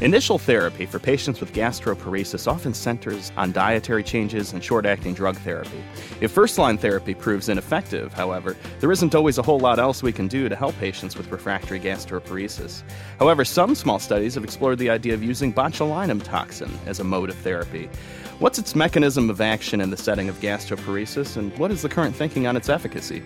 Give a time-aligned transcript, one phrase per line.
[0.00, 5.36] Initial therapy for patients with gastroparesis often centers on dietary changes and short acting drug
[5.38, 5.82] therapy.
[6.20, 10.12] If first line therapy proves ineffective, however, there isn't always a whole lot else we
[10.12, 12.84] can do to help patients with refractory gastroparesis.
[13.18, 17.30] However, some small studies have explored the idea of using botulinum toxin as a mode
[17.30, 17.90] of therapy.
[18.38, 22.14] What's its mechanism of action in the setting of gastroparesis, and what is the current
[22.14, 23.24] thinking on its efficacy?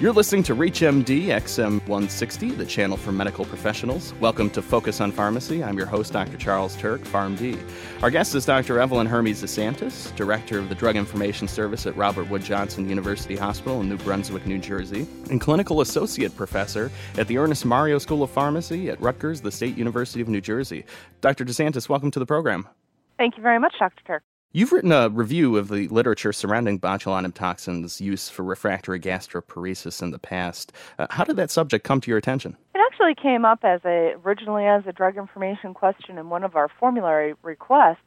[0.00, 4.14] You're listening to ReachMD XM 160, the channel for medical professionals.
[4.20, 5.62] Welcome to Focus on Pharmacy.
[5.62, 6.36] I'm your host, Dr.
[6.36, 7.58] Charles Turck, PharmD.
[8.02, 8.80] Our guest is Dr.
[8.80, 13.80] Evelyn Hermes DeSantis, Director of the Drug Information Service at Robert Wood Johnson University Hospital
[13.80, 18.30] in New Brunswick, New Jersey, and Clinical Associate Professor at the Ernest Mario School of
[18.30, 20.84] Pharmacy at Rutgers, the State University of New Jersey.
[21.20, 21.44] Dr.
[21.44, 22.68] DeSantis, welcome to the program.
[23.16, 24.02] Thank you very much, Dr.
[24.04, 24.20] Turck.
[24.50, 30.10] You've written a review of the literature surrounding botulinum toxins' use for refractory gastroparesis in
[30.10, 30.72] the past.
[30.98, 32.56] Uh, how did that subject come to your attention?
[33.00, 36.68] Actually came up as a originally as a drug information question in one of our
[36.80, 37.98] formulary requests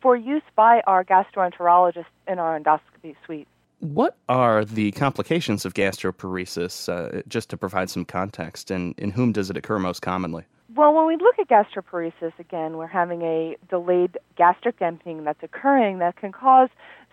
[0.00, 3.48] for use by our gastroenterologist in our endoscopy suite.
[3.80, 9.32] What are the complications of gastroparesis, uh, just to provide some context, and in whom
[9.32, 10.44] does it occur most commonly?
[10.76, 15.98] Well, when we look at gastroparesis, again, we're having a delayed gastric emptying that's occurring
[15.98, 16.68] that can cause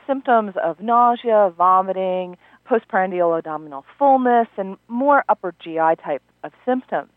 [0.05, 7.11] symptoms of nausea, vomiting, postprandial abdominal fullness, and more upper GI type of symptoms.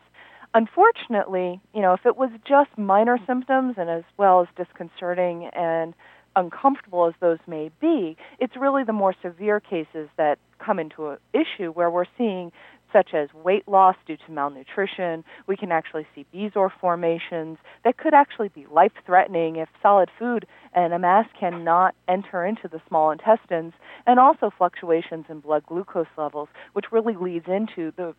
[0.54, 5.94] Unfortunately, you know, if it was just minor symptoms and as well as disconcerting and
[6.36, 11.18] uncomfortable as those may be, it's really the more severe cases that come into an
[11.32, 12.52] issue where we're seeing
[12.92, 15.24] such as weight loss due to malnutrition.
[15.48, 20.46] We can actually see Bezoar formations that could actually be life threatening if solid food
[20.72, 23.72] and a mass cannot enter into the small intestines,
[24.06, 28.14] and also fluctuations in blood glucose levels, which really leads into the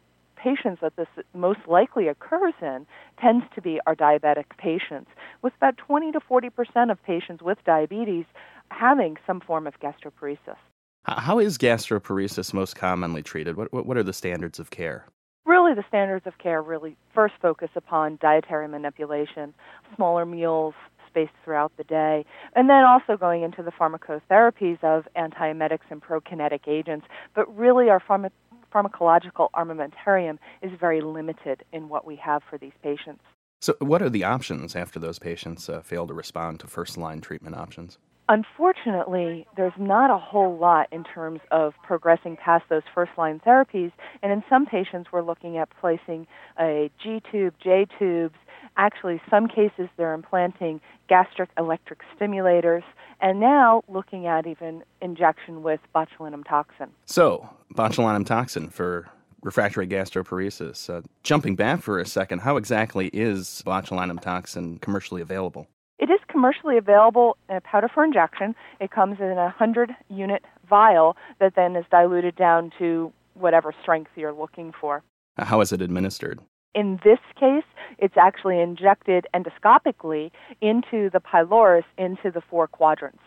[0.46, 2.86] patients that this most likely occurs in
[3.20, 5.10] tends to be our diabetic patients,
[5.42, 8.26] with about 20 to 40 percent of patients with diabetes
[8.70, 10.58] having some form of gastroparesis.
[11.06, 13.58] How is gastroparesis most commonly treated?
[13.58, 15.06] What, what, are the standards of care?
[15.46, 19.54] Really, the standards of care really first focus upon dietary manipulation,
[19.96, 20.74] smaller meals
[21.08, 26.68] spaced throughout the day, and then also going into the pharmacotherapies of antiemetics and prokinetic
[26.68, 27.06] agents.
[27.36, 28.32] But really, our pharma-
[28.76, 33.22] pharmacological armamentarium is very limited in what we have for these patients.
[33.62, 37.22] So, what are the options after those patients uh, fail to respond to first line
[37.22, 37.98] treatment options?
[38.28, 43.92] Unfortunately, there's not a whole lot in terms of progressing past those first line therapies.
[44.24, 46.26] And in some patients, we're looking at placing
[46.60, 48.36] a G tube, J tubes.
[48.78, 52.84] Actually, some cases, they're implanting gastric electric stimulators.
[53.22, 56.90] And now looking at even injection with botulinum toxin.
[57.06, 59.10] So, botulinum toxin for
[59.42, 60.90] refractory gastroparesis.
[60.90, 65.68] Uh, jumping back for a second, how exactly is botulinum toxin commercially available?
[65.98, 68.54] It is commercially available in a powder for injection.
[68.82, 74.12] It comes in a 100 unit vial that then is diluted down to whatever strength
[74.16, 75.04] you're looking for.
[75.38, 76.40] How is it administered?
[76.76, 77.64] In this case,
[77.98, 80.30] it's actually injected endoscopically
[80.62, 83.22] into the pylorus, into the four quadrants.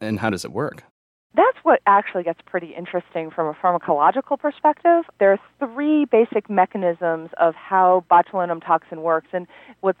[0.00, 0.82] And how does it work?
[1.34, 5.04] That's what actually gets pretty interesting from a pharmacological perspective.
[5.20, 9.46] There are three basic mechanisms of how botulinum toxin works, and
[9.80, 10.00] what's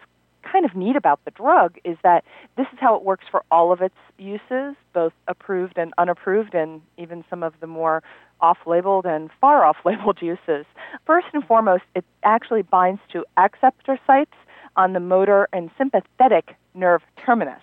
[0.50, 2.24] kind of neat about the drug is that
[2.56, 6.80] this is how it works for all of its uses, both approved and unapproved, and
[6.96, 8.02] even some of the more
[8.40, 10.66] off labeled and far off labeled uses.
[11.06, 14.34] First and foremost, it actually binds to acceptor sites
[14.76, 17.60] on the motor and sympathetic nerve terminus.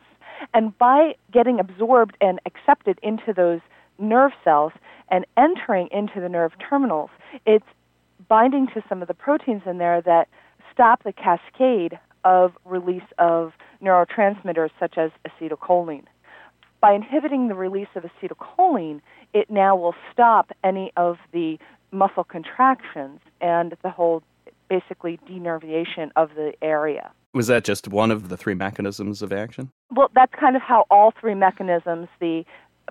[0.53, 3.61] And by getting absorbed and accepted into those
[3.97, 4.73] nerve cells
[5.09, 7.09] and entering into the nerve terminals,
[7.45, 7.65] it's
[8.27, 10.27] binding to some of the proteins in there that
[10.71, 16.05] stop the cascade of release of neurotransmitters such as acetylcholine.
[16.85, 19.01] By inhibiting the release of acetylcholine,
[19.33, 21.57] it now will stop any of the
[21.91, 24.21] muscle contractions and the whole
[24.69, 27.11] basically denervation of the area.
[27.33, 29.71] Was that just one of the three mechanisms of action?
[29.95, 32.45] Well, that's kind of how all three mechanisms the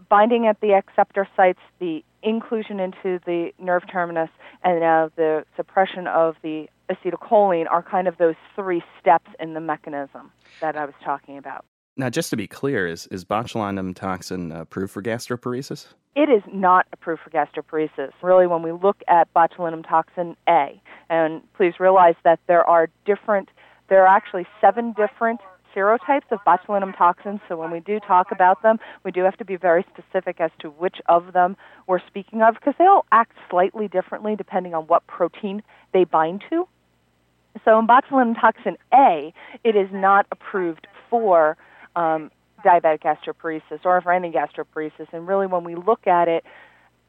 [0.08, 4.30] binding at the acceptor sites, the inclusion into the nerve terminus,
[4.64, 9.60] and now the suppression of the acetylcholine are kind of those three steps in the
[9.60, 11.64] mechanism that I was talking about.
[11.96, 15.86] Now, just to be clear, is, is botulinum toxin uh, approved for gastroparesis?
[16.16, 18.10] It is not approved for gastroparesis.
[18.20, 23.48] Really, when we look at botulinum toxin A, and please realize that there are different,
[23.88, 25.40] there are actually seven different
[25.74, 29.44] serotypes of botulinum toxins, so when we do talk about them, we do have to
[29.44, 31.56] be very specific as to which of them
[31.86, 35.62] we're speaking of because they all act slightly differently depending on what protein
[35.92, 36.66] they bind to.
[37.64, 39.32] So in botulinum toxin A,
[39.62, 41.56] it is not approved for
[41.96, 42.30] um,
[42.64, 45.06] diabetic gastroparesis or for any gastroparesis.
[45.12, 46.44] And really, when we look at it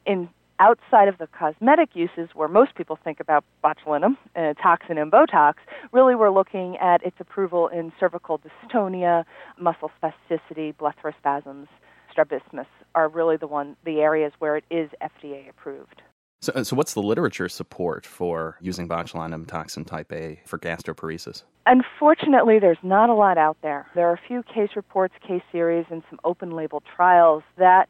[0.04, 0.28] in
[0.58, 5.54] outside of the cosmetic uses where most people think about botulinum, uh, toxin, and Botox,
[5.92, 9.24] really we're looking at its approval in cervical dystonia,
[9.58, 11.66] muscle spasticity, blepharospasms,
[12.10, 16.00] strabismus are really the one the areas where it is FDA approved.
[16.46, 21.42] So, uh, so what's the literature support for using botulinum toxin type A for gastroparesis?
[21.66, 23.88] Unfortunately, there's not a lot out there.
[23.96, 27.88] There are a few case reports, case series, and some open label trials that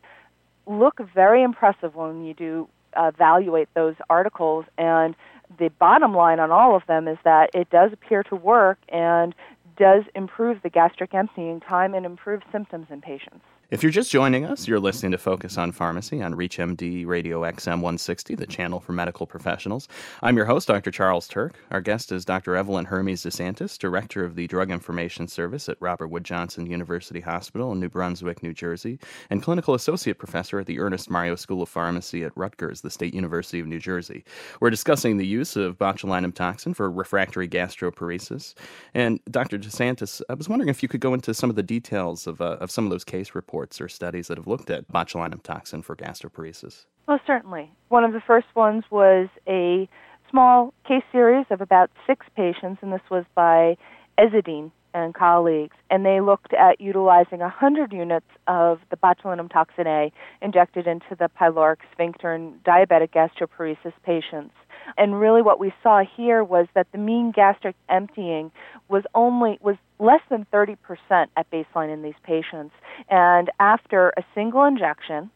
[0.66, 4.64] look very impressive when you do uh, evaluate those articles.
[4.78, 5.14] And
[5.58, 9.34] the bottom line on all of them is that it does appear to work and
[9.76, 13.44] does improve the gastric emptying time and improve symptoms in patients.
[13.68, 17.80] If you're just joining us, you're listening to Focus on Pharmacy on ReachMD Radio XM
[17.80, 19.88] 160, the channel for medical professionals.
[20.22, 20.92] I'm your host, Dr.
[20.92, 21.54] Charles Turck.
[21.72, 22.54] Our guest is Dr.
[22.54, 27.72] Evelyn Hermes DeSantis, Director of the Drug Information Service at Robert Wood Johnson University Hospital
[27.72, 31.68] in New Brunswick, New Jersey, and Clinical Associate Professor at the Ernest Mario School of
[31.68, 34.24] Pharmacy at Rutgers, the State University of New Jersey.
[34.60, 38.54] We're discussing the use of botulinum toxin for refractory gastroparesis.
[38.94, 39.58] And Dr.
[39.58, 42.58] DeSantis, I was wondering if you could go into some of the details of, uh,
[42.60, 45.82] of some of those case reports reports or studies that have looked at botulinum toxin
[45.82, 46.84] for gastroparesis?
[47.08, 47.72] Well, certainly.
[47.88, 49.88] One of the first ones was a
[50.30, 53.76] small case series of about six patients, and this was by
[54.18, 60.12] Ezzeddine and colleagues, and they looked at utilizing 100 units of the botulinum toxin A
[60.42, 64.54] injected into the pyloric sphincter in diabetic gastroparesis patients.
[64.96, 68.50] And really what we saw here was that the mean gastric emptying
[68.88, 70.76] was only was less than 30%
[71.10, 72.74] at baseline in these patients.
[73.08, 75.30] And after a single injection,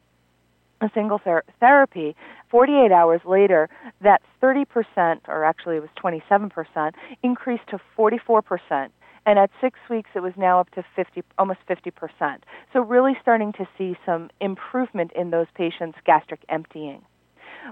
[0.81, 2.17] a single ther- therapy,
[2.51, 3.69] 48 hours later,
[4.01, 8.91] that 30%, or actually it was 27%, increased to 44%.
[9.27, 12.39] And at six weeks, it was now up to 50, almost 50%.
[12.73, 17.03] So, really starting to see some improvement in those patients' gastric emptying.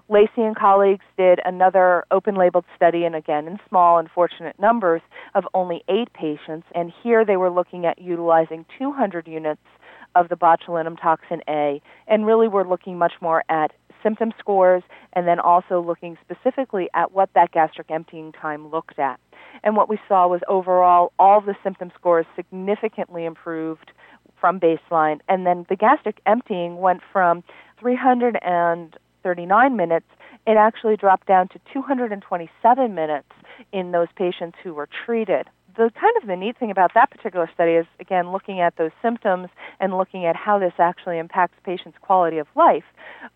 [0.08, 5.02] Lacy and colleagues did another open labeled study, and again in small, unfortunate numbers,
[5.34, 6.66] of only eight patients.
[6.74, 9.60] And here they were looking at utilizing 200 units
[10.14, 13.72] of the botulinum toxin A, and really were looking much more at
[14.02, 19.18] symptom scores and then also looking specifically at what that gastric emptying time looked at.
[19.62, 23.90] And what we saw was overall all the symptom scores significantly improved
[24.40, 27.42] from baseline, and then the gastric emptying went from
[27.80, 30.06] 300 and 39 minutes,
[30.46, 33.28] it actually dropped down to 227 minutes
[33.72, 35.48] in those patients who were treated.
[35.76, 38.90] The kind of the neat thing about that particular study is again looking at those
[39.00, 39.48] symptoms
[39.78, 42.84] and looking at how this actually impacts patients' quality of life.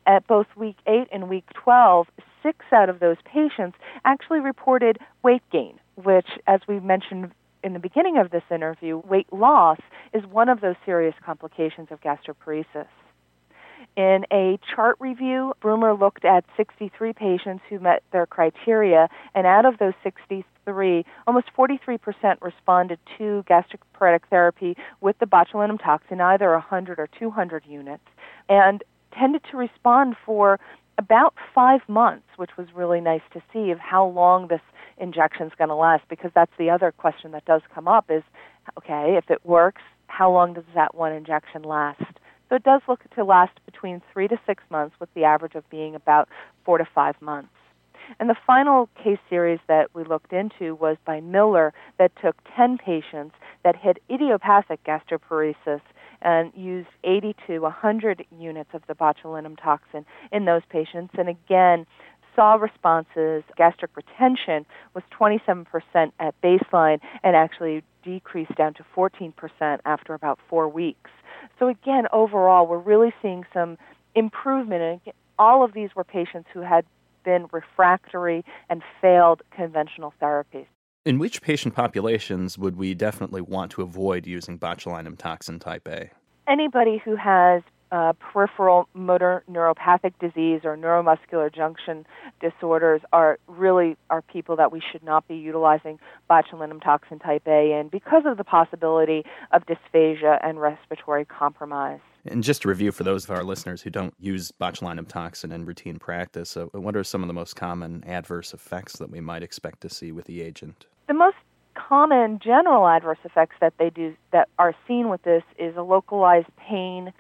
[0.07, 2.09] At both week 8 and week 12,
[2.43, 7.31] 6 out of those patients actually reported weight gain, which as we mentioned
[7.63, 9.79] in the beginning of this interview, weight loss
[10.13, 12.89] is one of those serious complications of gastroparesis.
[13.95, 19.67] In a chart review, Bromer looked at 63 patients who met their criteria, and out
[19.67, 21.99] of those 63, almost 43%
[22.41, 28.05] responded to gastric paretic therapy with the botulinum toxin, either 100 or 200 units,
[28.49, 30.59] and tended to respond for
[30.97, 34.61] about five months, which was really nice to see of how long this
[34.97, 38.23] injection is going to last, because that's the other question that does come up is,
[38.79, 42.12] okay, if it works, how long does that one injection last?
[42.53, 45.65] So it does look to last between three to six months, with the average of
[45.71, 46.29] being about
[46.67, 47.49] four to five months.
[48.21, 52.77] And the final case series that we looked into was by Miller that took 10
[52.77, 55.81] patients that had idiopathic gastroparesis
[56.21, 61.15] and used 80 to 100 units of the botulinum toxin in those patients.
[61.17, 61.87] And again,
[62.37, 63.45] saw responses.
[63.57, 65.65] Gastric retention was 27%
[66.21, 69.33] at baseline and actually decreased down to 14%
[69.87, 71.11] after about four weeks.
[71.63, 73.79] So again, overall, we're really seeing some
[74.17, 74.83] improvement.
[74.83, 76.85] And all of these were patients who had
[77.25, 80.67] been refractory and failed conventional therapies.
[81.05, 86.11] In which patient populations would we definitely want to avoid using botulinum toxin type A?
[86.49, 92.07] Anybody who has uh, peripheral motor neuropathic disease or neuromuscular junction
[92.41, 97.79] disorders are really are people that we should not be utilizing botulinum toxin type A
[97.79, 102.01] in because of the possibility of dysphagia and respiratory compromise.
[102.25, 105.67] And just to review for those of our listeners who don't use botulinum toxin in
[105.67, 109.43] routine practice, uh, what are some of the most common adverse effects that we might
[109.43, 110.87] expect to see with the agent?
[111.09, 111.37] The most
[111.75, 116.49] common general adverse effects that they do that are seen with this is a localized
[116.57, 117.13] pain,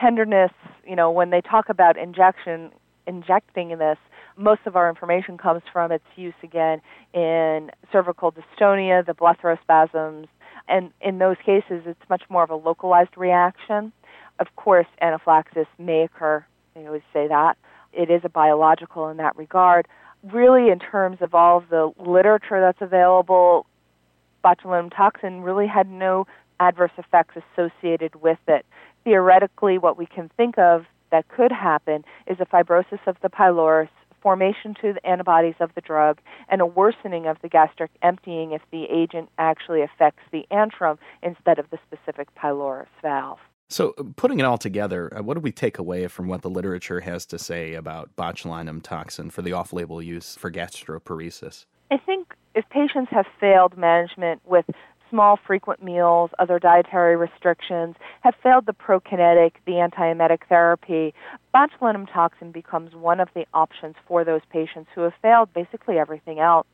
[0.00, 0.52] tenderness,
[0.86, 2.70] you know, when they talk about injection,
[3.06, 3.98] injecting this,
[4.36, 6.80] Most of our information comes from its use again
[7.12, 10.26] in cervical dystonia, the blepharospasms,
[10.68, 13.92] and in those cases, it's much more of a localized reaction.
[14.38, 16.44] Of course, anaphylaxis may occur.
[16.74, 17.58] They always say that.
[17.92, 19.86] It is a biological in that regard.
[20.22, 23.66] Really, in terms of all of the literature that's available,
[24.42, 26.26] botulinum toxin really had no
[26.58, 28.64] adverse effects associated with it.
[29.04, 33.90] Theoretically, what we can think of that could happen is a fibrosis of the pylorus,
[34.22, 36.18] formation to the antibodies of the drug,
[36.48, 41.58] and a worsening of the gastric emptying if the agent actually affects the antrum instead
[41.58, 43.38] of the specific pylorus valve.
[43.68, 46.50] So, uh, putting it all together, uh, what do we take away from what the
[46.50, 51.64] literature has to say about botulinum toxin for the off label use for gastroparesis?
[51.90, 54.66] I think if patients have failed management with
[55.12, 61.14] small, frequent meals, other dietary restrictions, have failed the prokinetic, the antiemetic therapy,
[61.54, 66.40] botulinum toxin becomes one of the options for those patients who have failed basically everything
[66.40, 66.66] else.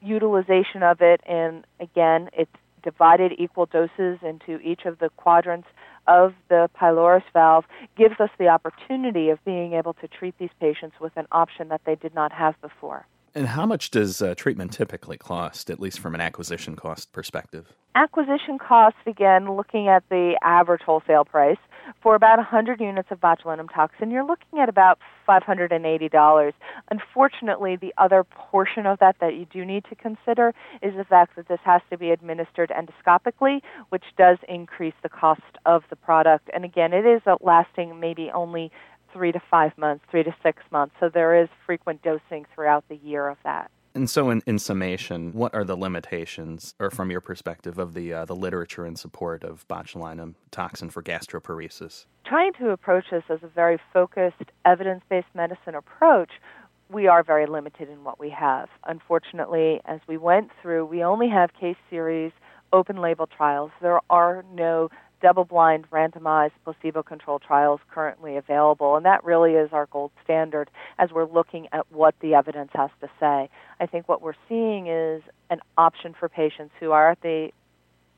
[0.00, 2.50] Utilization of it, and again, it's
[2.82, 5.68] divided equal doses into each of the quadrants
[6.08, 7.64] of the pylorus valve
[7.96, 11.82] gives us the opportunity of being able to treat these patients with an option that
[11.84, 13.06] they did not have before.
[13.34, 17.72] And how much does uh, treatment typically cost, at least from an acquisition cost perspective?
[17.94, 21.58] Acquisition cost, again, looking at the average wholesale price,
[22.02, 24.98] for about 100 units of botulinum toxin, you're looking at about
[25.28, 26.52] $580.
[26.90, 31.36] Unfortunately, the other portion of that that you do need to consider is the fact
[31.36, 36.50] that this has to be administered endoscopically, which does increase the cost of the product.
[36.52, 38.70] And again, it is lasting maybe only
[39.12, 40.94] three to five months, three to six months.
[41.00, 43.70] So there is frequent dosing throughout the year of that.
[43.94, 48.10] And so, in, in summation, what are the limitations, or from your perspective, of the
[48.12, 52.06] uh, the literature in support of botulinum toxin for gastroparesis?
[52.24, 56.30] Trying to approach this as a very focused, evidence-based medicine approach,
[56.88, 58.70] we are very limited in what we have.
[58.86, 62.32] Unfortunately, as we went through, we only have case series,
[62.72, 63.72] open label trials.
[63.82, 64.88] There are no
[65.22, 70.70] double blind, randomized, placebo controlled trials currently available, and that really is our gold standard
[70.98, 73.48] as we're looking at what the evidence has to say.
[73.80, 77.50] I think what we're seeing is an option for patients who are at the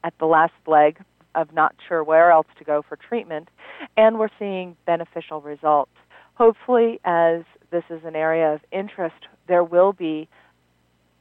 [0.02, 0.98] at the last leg
[1.34, 3.48] of not sure where else to go for treatment,
[3.96, 5.92] and we're seeing beneficial results.
[6.34, 10.28] Hopefully, as this is an area of interest, there will be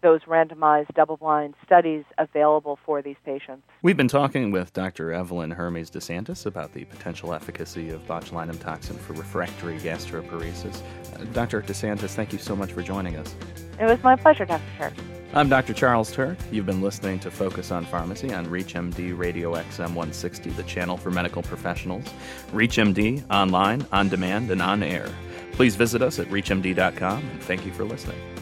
[0.03, 3.63] those randomized double blind studies available for these patients.
[3.81, 5.11] We've been talking with Dr.
[5.11, 10.81] Evelyn Hermes DeSantis about the potential efficacy of botulinum toxin for refractory gastroparesis.
[11.15, 11.61] Uh, Dr.
[11.61, 13.33] DeSantis, thank you so much for joining us.
[13.79, 14.61] It was my pleasure, Dr.
[14.77, 14.93] Turck.
[15.33, 15.73] I'm Dr.
[15.73, 16.37] Charles Turck.
[16.51, 21.09] You've been listening to Focus on Pharmacy on ReachMD Radio XM 160, the channel for
[21.09, 22.05] medical professionals.
[22.51, 25.09] ReachMD online, on demand, and on air.
[25.53, 28.32] Please visit us at reachmd.com and thank you for listening.